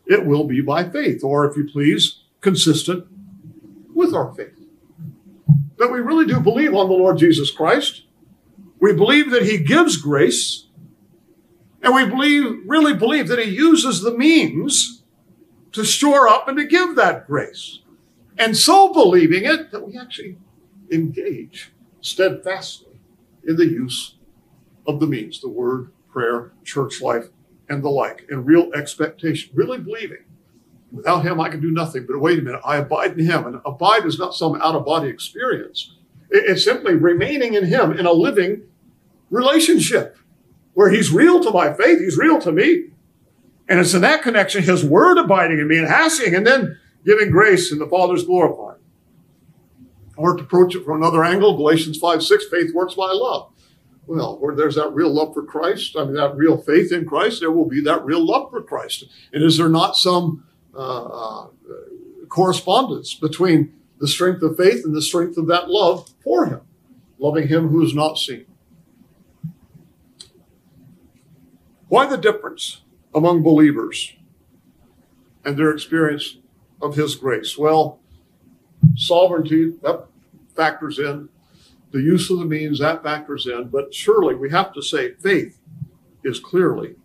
[0.07, 3.07] it will be by faith, or if you please, consistent
[3.95, 4.59] with our faith?
[5.79, 8.05] That we really do believe on the Lord Jesus Christ
[8.85, 10.67] we believe that he gives grace,
[11.83, 15.03] and we believe, really believe that he uses the means
[15.73, 17.79] to store up and to give that grace.
[18.37, 20.37] And so believing it, that we actually
[20.91, 23.01] engage steadfastly
[23.43, 24.17] in the use
[24.87, 27.29] of the means, the word, prayer, church life,
[27.69, 30.25] and the like, and real expectation, really believing.
[30.93, 32.07] Without him, I can do nothing.
[32.07, 33.47] But wait a minute, I abide in him.
[33.47, 35.93] And abide is not some out of body experience.
[36.31, 38.63] It's simply remaining in him in a living
[39.31, 40.17] relationship
[40.75, 42.91] where he's real to my faith, he's real to me.
[43.69, 47.31] And it's in that connection, his word abiding in me and asking and then giving
[47.31, 48.79] grace and the Father's glorified.
[50.17, 53.51] Or to approach it from another angle, Galatians 5 6, faith works by love.
[54.07, 57.41] Well, where there's that real love for Christ, I mean, that real faith in Christ,
[57.41, 59.05] there will be that real love for Christ.
[59.33, 61.47] And is there not some uh, uh,
[62.29, 66.61] correspondence between the strength of faith and the strength of that love for Him,
[67.19, 68.45] loving Him who is not seen?
[71.89, 72.83] Why the difference
[73.15, 74.15] among believers
[75.45, 76.37] and their experience
[76.83, 77.57] of His grace?
[77.57, 78.01] Well,
[78.97, 80.07] sovereignty, that
[80.55, 81.29] factors in.
[81.95, 83.69] The use of the means, that factors in.
[83.69, 85.61] But surely we have to say faith
[86.25, 86.97] is clearly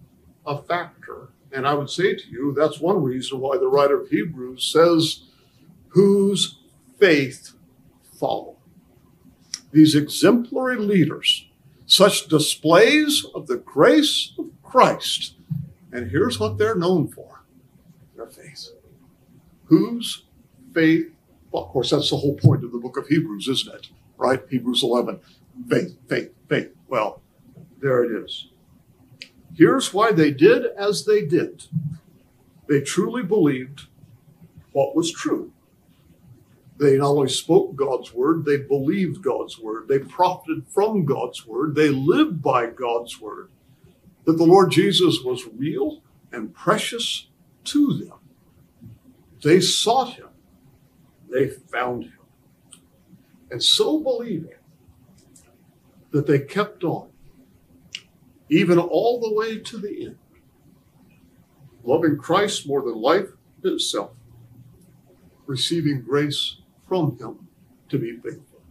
[0.48, 1.30] a factor.
[1.52, 5.26] And I would say to you, that's one reason why the writer of Hebrews says,
[5.90, 6.58] whose
[7.00, 7.54] faith
[8.20, 8.56] follow.
[9.72, 11.48] These exemplary leaders,
[11.86, 15.36] such displays of the grace of Christ.
[15.92, 17.44] And here's what they're known for
[18.16, 18.70] their faith.
[19.66, 20.24] Whose
[20.74, 21.12] faith?
[21.52, 23.90] Well, of course, that's the whole point of the book of Hebrews, isn't it?
[24.20, 24.42] Right?
[24.50, 25.20] Hebrews 11.
[25.68, 26.70] Faith, faith, faith.
[26.88, 27.22] Well,
[27.82, 28.50] there it is.
[29.56, 31.64] Here's why they did as they did
[32.68, 33.88] they truly believed
[34.74, 35.52] what was true.
[36.78, 39.88] They not only spoke God's word, they believed God's word.
[39.88, 41.74] They profited from God's word.
[41.74, 43.50] They lived by God's word
[44.30, 47.26] that the Lord Jesus was real and precious
[47.64, 48.20] to them.
[49.44, 50.30] They sought him,
[51.32, 52.19] they found him.
[53.52, 54.54] And so believing
[56.12, 57.10] that they kept on,
[58.50, 60.18] even all the way to the end,
[61.84, 63.30] loving Christ more than life
[63.64, 64.12] itself,
[65.46, 66.58] receiving grace
[66.88, 67.48] from him
[67.90, 68.62] to be faithful.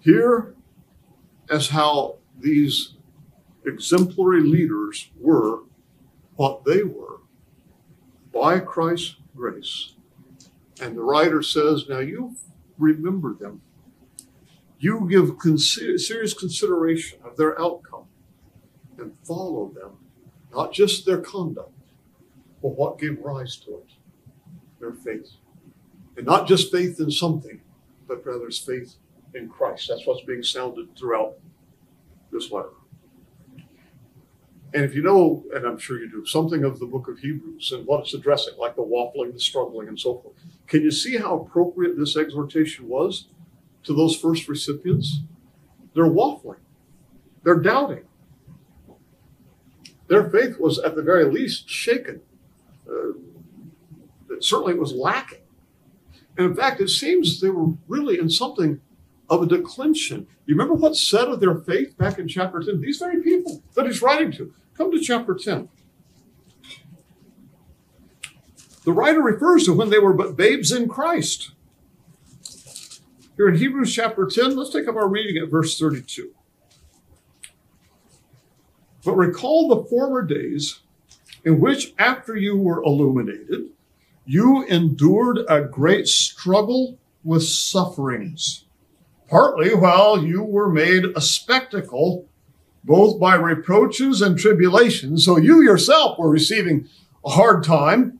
[0.00, 0.54] Here,
[1.50, 2.94] as how these
[3.66, 5.60] exemplary leaders were
[6.36, 7.18] what they were
[8.32, 9.94] by Christ's grace.
[10.80, 12.36] And the writer says, Now you
[12.80, 13.62] remember them.
[14.78, 18.06] You give consider, serious consideration of their outcome
[18.98, 19.92] and follow them,
[20.52, 21.72] not just their conduct,
[22.62, 23.90] but what gave rise to it
[24.80, 25.30] their faith.
[26.16, 27.60] And not just faith in something,
[28.08, 28.96] but rather faith
[29.34, 29.88] in Christ.
[29.88, 31.34] That's what's being sounded throughout
[32.32, 32.70] this letter.
[34.72, 37.72] And if you know, and I'm sure you do, something of the book of Hebrews
[37.72, 40.36] and what it's addressing, like the waffling, the struggling, and so forth,
[40.68, 43.26] can you see how appropriate this exhortation was
[43.82, 45.20] to those first recipients?
[45.94, 46.60] They're waffling,
[47.42, 48.04] they're doubting.
[50.06, 52.20] Their faith was, at the very least, shaken.
[52.88, 53.12] Uh,
[54.40, 55.38] certainly, it was lacking.
[56.36, 58.80] And in fact, it seems they were really in something
[59.28, 60.26] of a declension.
[60.46, 62.80] You remember what's said of their faith back in chapter 10?
[62.80, 64.52] These very people that he's writing to.
[64.80, 65.68] Come to chapter 10.
[68.84, 71.50] The writer refers to when they were but babes in Christ.
[73.36, 76.30] Here in Hebrews chapter 10, let's take up our reading at verse 32.
[79.04, 80.80] But recall the former days
[81.44, 83.72] in which, after you were illuminated,
[84.24, 88.64] you endured a great struggle with sufferings
[89.28, 92.29] partly while you were made a spectacle
[92.84, 95.24] both by reproaches and tribulations.
[95.24, 96.88] So you yourself were receiving
[97.24, 98.18] a hard time,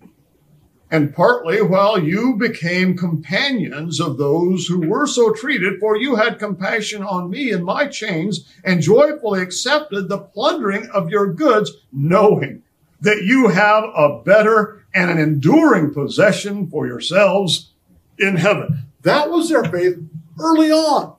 [0.91, 6.39] and partly while you became companions of those who were so treated, for you had
[6.39, 12.63] compassion on me in my chains and joyfully accepted the plundering of your goods, knowing
[13.01, 17.73] that you have a better and an enduring possession for yourselves
[18.19, 18.87] in heaven.
[19.03, 19.97] That was their faith
[20.39, 21.15] early on.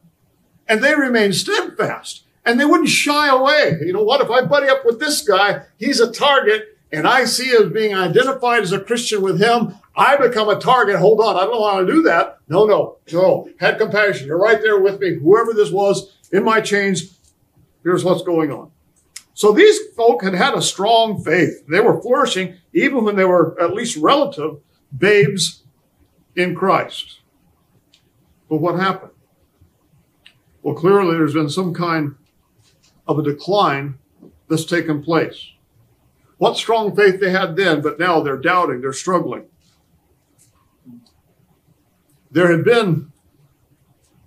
[0.67, 3.77] And they remained steadfast and they wouldn't shy away.
[3.81, 4.21] You know what?
[4.21, 7.95] If I buddy up with this guy, he's a target and I see as being
[7.95, 10.97] identified as a Christian with him, I become a target.
[10.97, 11.37] Hold on.
[11.37, 12.39] I don't want to do that.
[12.49, 13.49] No, no, no.
[13.59, 14.27] Had compassion.
[14.27, 15.15] You're right there with me.
[15.15, 17.17] Whoever this was in my chains,
[17.83, 18.71] here's what's going on.
[19.33, 21.65] So these folk had had a strong faith.
[21.67, 24.57] They were flourishing even when they were at least relative
[24.95, 25.63] babes
[26.35, 27.21] in Christ.
[28.49, 29.13] But what happened?
[30.61, 32.15] Well, clearly there's been some kind
[33.07, 33.97] of a decline
[34.47, 35.51] that's taken place.
[36.37, 39.45] What strong faith they had then, but now they're doubting, they're struggling.
[42.31, 43.11] There had been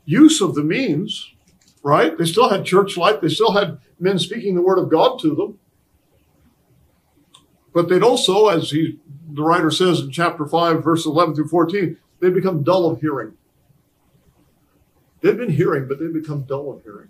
[0.04, 1.34] use of the means,
[1.82, 2.16] right?
[2.16, 5.34] They still had church life, they still had men speaking the word of God to
[5.34, 5.58] them.
[7.72, 9.00] But they'd also, as he,
[9.32, 13.32] the writer says in chapter 5, verse 11 through 14, they'd become dull of hearing.
[15.20, 17.08] They'd been hearing, but they'd become dull of hearing.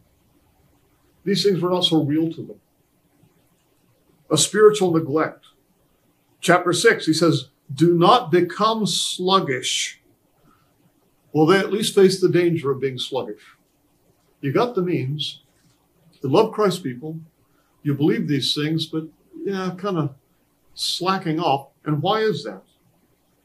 [1.25, 2.61] These things were not so real to them.
[4.31, 5.47] A spiritual neglect.
[6.41, 10.01] Chapter 6, he says, Do not become sluggish.
[11.33, 13.43] Well, they at least face the danger of being sluggish.
[14.41, 15.43] You got the means.
[16.23, 17.19] You love Christ people.
[17.83, 19.05] You believe these things, but
[19.45, 20.15] yeah, kind of
[20.75, 21.69] slacking off.
[21.85, 22.63] And why is that?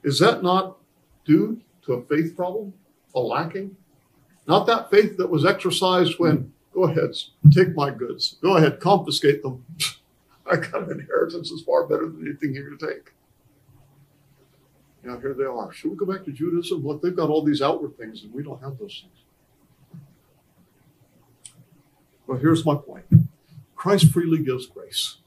[0.03, 0.77] Is that not
[1.25, 2.73] due to a faith problem,
[3.15, 3.75] a lacking?
[4.47, 7.13] Not that faith that was exercised when, go ahead,
[7.51, 8.37] take my goods.
[8.41, 9.65] Go ahead, confiscate them.
[10.49, 13.13] I got an inheritance that's far better than anything you're going to take.
[15.03, 15.71] Now here they are.
[15.71, 16.85] Should we go back to Judaism?
[16.85, 20.01] Look, they've got all these outward things, and we don't have those things.
[22.25, 23.05] Well, here's my point
[23.75, 25.17] Christ freely gives grace.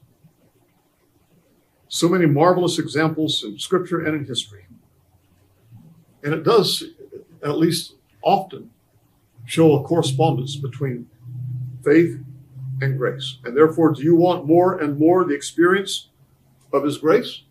[1.87, 4.65] So many marvelous examples in Scripture and in history.
[6.23, 6.83] And it does,
[7.43, 8.71] at least often,
[9.45, 11.07] show a correspondence between
[11.83, 12.19] faith
[12.81, 13.37] and grace.
[13.43, 16.09] And therefore, do you want more and more the experience
[16.71, 17.43] of His grace?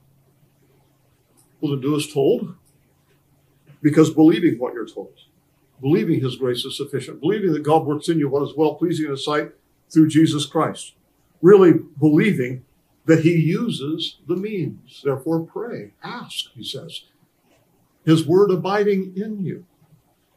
[1.61, 2.57] Well, then do as told,
[3.81, 5.15] because believing what you're told,
[5.81, 9.07] believing His grace is sufficient, believing that God works in you what is well pleasing
[9.07, 9.53] in His sight
[9.91, 10.95] through Jesus Christ,
[11.41, 12.65] really believing
[13.07, 15.03] that He uses the means.
[15.05, 17.03] Therefore, pray, ask, He says.
[18.05, 19.65] His word abiding in you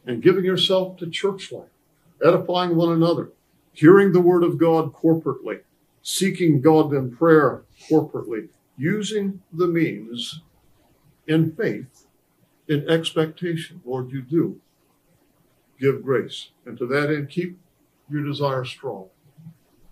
[0.06, 1.70] and giving yourself to church life,
[2.24, 3.30] edifying one another,
[3.76, 5.60] hearing the word of God corporately,
[6.02, 8.48] seeking God in prayer corporately,
[8.78, 10.40] using the means
[11.26, 12.06] in faith,
[12.68, 13.82] in expectation.
[13.84, 14.60] Lord, you do
[15.78, 16.48] give grace.
[16.64, 17.58] And to that end, keep
[18.10, 19.08] your desire strong.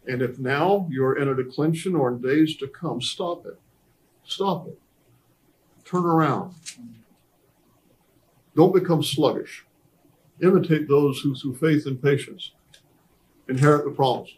[0.07, 3.61] And if now you're in a declension or in days to come, stop it.
[4.25, 4.81] Stop it.
[5.85, 6.55] Turn around.
[8.57, 9.67] Don't become sluggish.
[10.43, 12.53] Imitate those who, through faith and patience,
[13.49, 14.37] inherit the promises.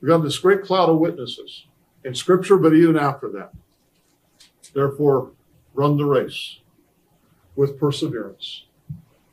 [0.00, 1.66] We've got this great cloud of witnesses
[2.04, 3.52] in Scripture, but even after that.
[4.74, 5.32] Therefore,
[5.74, 6.58] run the race
[7.54, 8.64] with perseverance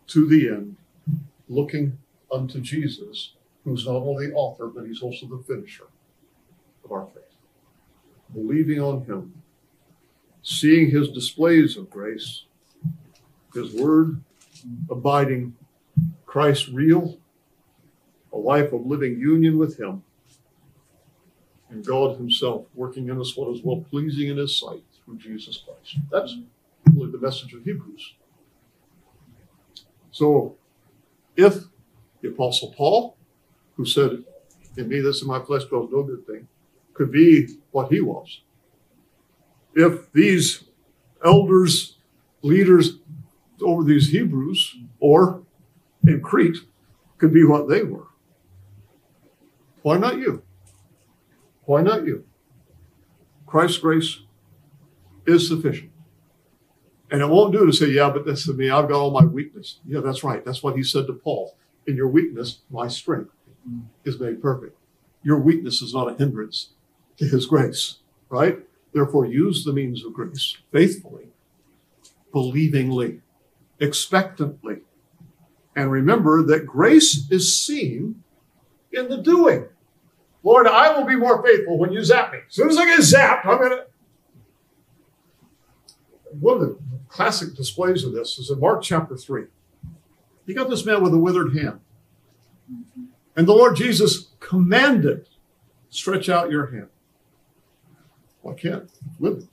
[0.08, 0.76] to the end,
[1.48, 1.98] looking
[2.32, 5.88] unto Jesus, who's not only the author, but he's also the finisher
[6.84, 7.24] of our faith.
[8.34, 9.42] Believing on him,
[10.44, 12.46] seeing his displays of grace,
[13.54, 14.22] his word
[14.90, 15.56] abiding,
[16.26, 17.19] Christ real,
[18.34, 20.04] a life of living union with him,
[21.70, 25.64] and God himself working in us what is well pleasing in his sight through Jesus
[25.66, 25.98] Christ.
[26.12, 26.36] That's
[26.94, 28.16] really the message of Hebrews.
[30.12, 30.56] So,
[31.36, 31.64] if
[32.22, 33.16] the Apostle Paul,
[33.76, 34.24] who said,
[34.78, 36.48] In me, this in my flesh dwells no good thing,
[36.94, 38.42] could be what he was,
[39.76, 40.66] if these
[41.24, 41.96] elders,
[42.42, 42.98] leaders
[43.62, 45.44] over these Hebrews, or
[46.06, 46.58] in Crete,
[47.18, 48.08] could be what they were,
[49.90, 50.44] why not you?
[51.66, 52.24] Why not you?
[53.48, 54.20] Christ's grace
[55.26, 55.90] is sufficient.
[57.10, 58.70] And it won't do to say, yeah, but this is me.
[58.70, 59.80] I've got all my weakness.
[59.88, 60.46] Yeah, that's right.
[60.46, 61.58] That's what he said to Paul.
[61.88, 63.32] In your weakness, my strength
[64.04, 64.78] is made perfect.
[65.24, 66.70] Your weakness is not a hindrance
[67.18, 67.98] to his grace,
[68.30, 68.60] right?
[68.94, 71.30] Therefore, use the means of grace faithfully,
[72.32, 73.22] believingly,
[73.80, 74.82] expectantly.
[75.76, 78.22] And remember that grace is seen
[78.92, 79.66] in the doing.
[80.44, 82.40] Lord, I will be more faithful when you zap me.
[82.48, 83.86] As soon as I get zapped, I'm going to.
[86.40, 86.80] One of the
[87.10, 89.46] classic displays of this is in Mark chapter 3.
[90.46, 91.80] You got this man with a withered hand.
[93.36, 95.28] And the Lord Jesus commanded,
[95.90, 96.88] stretch out your hand.
[98.42, 99.48] Well, I can't live.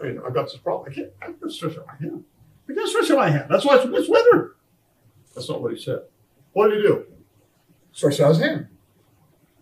[0.00, 0.90] I mean, I've got this problem.
[0.90, 2.24] I can't, I can't stretch out my hand.
[2.68, 3.46] I can't stretch out my hand.
[3.48, 4.54] That's why it's, it's withered.
[5.34, 6.00] That's not what he said.
[6.52, 7.06] What did he do?
[7.92, 8.68] Stretch out his hand.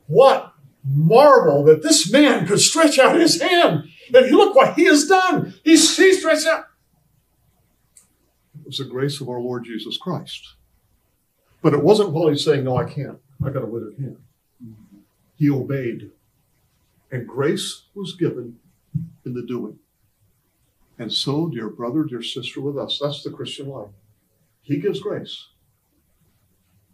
[0.06, 0.52] What
[0.84, 3.84] marvel that this man could stretch out his hand.
[4.14, 5.54] And look what he has done.
[5.64, 6.66] He's, he stretched out.
[8.60, 10.54] It was the grace of our Lord Jesus Christ.
[11.62, 13.18] But it wasn't while he's saying, No, I can't.
[13.44, 14.18] I got a withered hand.
[15.36, 16.10] He obeyed.
[17.10, 18.58] And grace was given
[19.24, 19.78] in the doing.
[20.98, 23.90] And so, dear brother, dear sister, with us, that's the Christian life.
[24.62, 25.48] He gives grace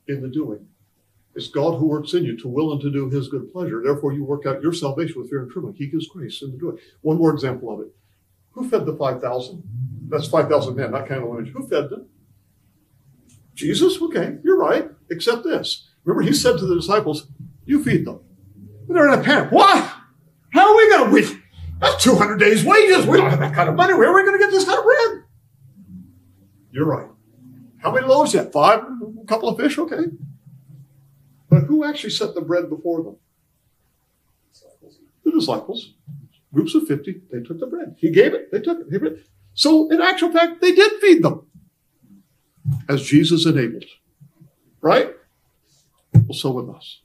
[0.07, 0.67] in the doing.
[1.39, 3.81] It's God who works in you to will and to do his good pleasure.
[3.81, 5.77] Therefore, you work out your salvation with fear and trembling.
[5.77, 6.79] He gives grace in the doing.
[7.03, 7.95] One more example of it.
[8.51, 9.63] Who fed the 5,000?
[10.09, 11.47] That's 5,000 men, not kind of women.
[11.47, 12.09] Who fed them?
[13.55, 14.03] Jesus?
[14.03, 14.91] Okay, you're right.
[15.13, 15.89] Except this.
[16.03, 17.29] Remember, he said to the disciples,
[17.65, 18.19] You feed them.
[18.89, 19.53] And they're in a panic.
[19.53, 19.93] What?
[20.53, 21.15] How are we going to?
[21.15, 21.41] We,
[21.81, 23.07] that's 200 days' wages.
[23.07, 23.95] We don't have that kind of money.
[23.95, 25.23] Where are we going to get this kind of bread?
[26.73, 27.07] You're right.
[27.81, 28.53] How many loaves yet?
[28.53, 28.81] Five?
[29.23, 29.79] A couple of fish?
[29.79, 30.03] Okay.
[31.49, 33.17] But who actually set the bread before them?
[35.25, 35.95] The disciples.
[36.53, 37.23] Groups of 50.
[37.31, 37.97] They took the bread.
[37.99, 38.51] He gave it.
[38.51, 39.27] They took it.
[39.55, 41.47] So, in actual fact, they did feed them
[42.89, 43.85] as Jesus enabled.
[44.81, 45.15] Right?
[46.13, 47.01] Well, so with us.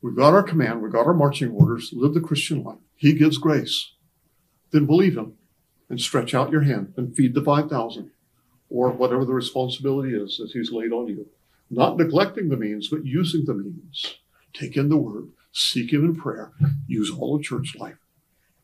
[0.00, 2.78] We've got our command, we've got our marching orders, live the Christian life.
[2.94, 3.92] He gives grace.
[4.70, 5.34] Then believe Him
[5.88, 8.10] and stretch out your hand and feed the 5,000
[8.70, 11.26] or whatever the responsibility is that He's laid on you.
[11.70, 14.18] Not neglecting the means, but using the means.
[14.52, 16.52] Take in the word, seek Him in prayer,
[16.86, 17.98] use all of church life,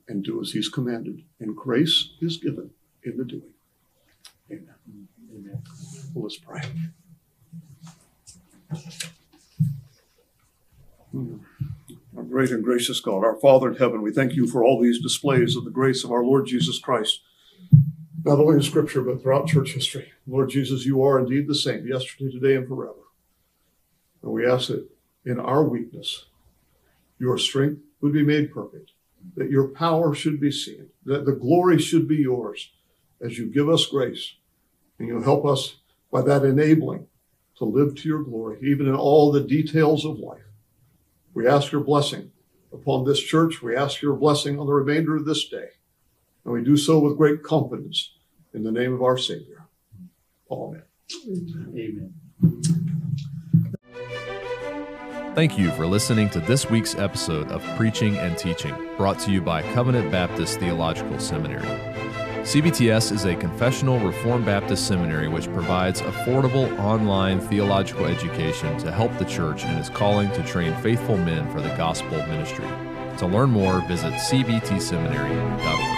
[0.08, 1.22] and do as He's commanded.
[1.38, 2.70] And grace is given
[3.02, 3.52] in the doing.
[4.50, 5.08] Amen.
[5.34, 5.62] Amen.
[6.14, 6.62] Well, let's pray.
[12.16, 15.00] Our great and gracious God, our Father in heaven, we thank you for all these
[15.00, 17.20] displays of the grace of our Lord Jesus Christ,
[18.24, 20.12] not only in Scripture, but throughout church history.
[20.26, 22.94] Lord Jesus, you are indeed the same, yesterday, today, and forever.
[24.22, 24.88] And we ask that
[25.24, 26.24] in our weakness,
[27.18, 28.92] your strength would be made perfect,
[29.36, 32.72] that your power should be seen, that the glory should be yours
[33.20, 34.34] as you give us grace
[34.98, 35.76] and you help us
[36.10, 37.06] by that enabling
[37.56, 40.40] to live to your glory, even in all the details of life.
[41.34, 42.32] We ask your blessing
[42.72, 43.62] upon this church.
[43.62, 45.68] We ask your blessing on the remainder of this day.
[46.44, 48.12] And we do so with great confidence
[48.52, 49.66] in the name of our Savior.
[50.50, 50.82] Amen.
[51.74, 52.14] Amen.
[55.34, 59.40] Thank you for listening to this week's episode of Preaching and Teaching, brought to you
[59.40, 61.66] by Covenant Baptist Theological Seminary.
[62.44, 69.16] CBTS is a confessional Reformed Baptist seminary which provides affordable online theological education to help
[69.18, 72.68] the church in its calling to train faithful men for the gospel ministry.
[73.16, 75.93] To learn more, visit cbtseminary.org.